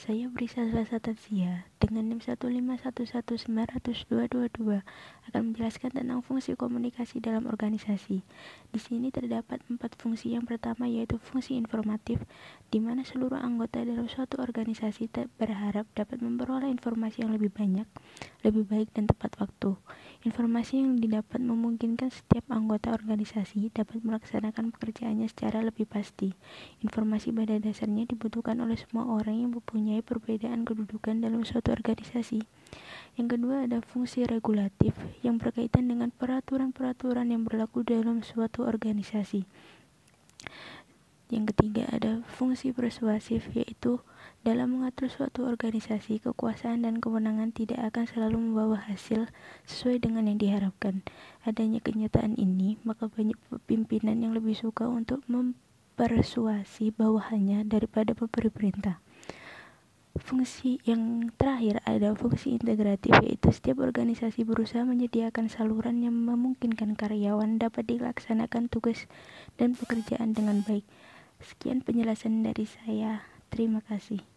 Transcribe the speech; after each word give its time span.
Saya 0.00 0.32
Brisa 0.32 0.64
Selasa 0.64 0.96
Tansia 0.96 1.68
dengan 1.76 2.08
NIM 2.08 2.24
1511922 2.24 3.52
akan 5.28 5.42
menjelaskan 5.52 5.92
tentang 5.92 6.24
fungsi 6.24 6.56
komunikasi 6.56 7.20
dalam 7.20 7.44
organisasi. 7.44 8.24
Di 8.72 8.80
sini 8.80 9.12
terdapat 9.12 9.60
empat 9.68 10.00
fungsi. 10.00 10.32
Yang 10.32 10.56
pertama 10.56 10.88
yaitu 10.88 11.20
fungsi 11.20 11.52
informatif, 11.60 12.16
di 12.72 12.80
mana 12.80 13.04
seluruh 13.04 13.36
anggota 13.44 13.84
dalam 13.84 14.08
suatu 14.08 14.40
organisasi 14.40 15.12
berharap 15.36 15.84
dapat 15.92 16.24
memperoleh 16.24 16.72
informasi 16.72 17.20
yang 17.20 17.36
lebih 17.36 17.52
banyak, 17.52 17.84
lebih 18.40 18.64
baik 18.72 18.88
dan 18.96 19.04
tepat 19.04 19.36
waktu. 19.36 19.76
Informasi 20.20 20.84
yang 20.84 21.00
didapat 21.00 21.40
memungkinkan 21.40 22.12
setiap 22.12 22.44
anggota 22.52 22.92
organisasi 22.92 23.72
dapat 23.72 24.04
melaksanakan 24.04 24.68
pekerjaannya 24.68 25.24
secara 25.32 25.64
lebih 25.64 25.88
pasti. 25.88 26.36
Informasi 26.84 27.32
pada 27.32 27.56
dasarnya 27.56 28.04
dibutuhkan 28.04 28.60
oleh 28.60 28.76
semua 28.76 29.08
orang 29.08 29.40
yang 29.40 29.50
mempunyai 29.56 30.04
perbedaan 30.04 30.68
kedudukan 30.68 31.24
dalam 31.24 31.40
suatu 31.48 31.72
organisasi. 31.72 32.44
Yang 33.16 33.28
kedua 33.36 33.64
ada 33.64 33.80
fungsi 33.80 34.28
regulatif 34.28 34.92
yang 35.24 35.40
berkaitan 35.40 35.88
dengan 35.88 36.12
peraturan-peraturan 36.12 37.32
yang 37.32 37.48
berlaku 37.48 37.80
dalam 37.80 38.20
suatu 38.20 38.68
organisasi. 38.68 39.48
Yang 41.30 41.54
ketiga 41.54 41.86
ada 41.94 42.09
fungsi 42.40 42.72
persuasif 42.72 43.52
yaitu 43.52 44.00
dalam 44.40 44.80
mengatur 44.80 45.12
suatu 45.12 45.44
organisasi, 45.44 46.24
kekuasaan 46.24 46.88
dan 46.88 46.96
kewenangan 46.96 47.52
tidak 47.52 47.92
akan 47.92 48.08
selalu 48.08 48.40
membawa 48.40 48.80
hasil 48.80 49.28
sesuai 49.68 50.00
dengan 50.00 50.24
yang 50.24 50.40
diharapkan. 50.40 51.04
Adanya 51.44 51.84
kenyataan 51.84 52.40
ini, 52.40 52.80
maka 52.80 53.12
banyak 53.12 53.36
pimpinan 53.68 54.24
yang 54.24 54.32
lebih 54.32 54.56
suka 54.56 54.88
untuk 54.88 55.20
mempersuasi 55.28 56.96
bawahannya 56.96 57.68
daripada 57.68 58.16
memberi 58.16 58.48
perintah. 58.48 59.04
Fungsi 60.16 60.80
yang 60.88 61.28
terakhir 61.36 61.84
ada 61.84 62.16
fungsi 62.16 62.56
integratif 62.56 63.12
yaitu 63.20 63.52
setiap 63.52 63.84
organisasi 63.84 64.48
berusaha 64.48 64.88
menyediakan 64.88 65.52
saluran 65.52 66.00
yang 66.00 66.16
memungkinkan 66.16 66.96
karyawan 66.96 67.60
dapat 67.60 67.84
dilaksanakan 67.92 68.72
tugas 68.72 69.04
dan 69.60 69.76
pekerjaan 69.76 70.32
dengan 70.32 70.64
baik. 70.64 70.88
Sekian 71.40 71.80
penjelasan 71.80 72.44
dari 72.44 72.68
saya. 72.68 73.24
Terima 73.50 73.82
kasih. 73.82 74.29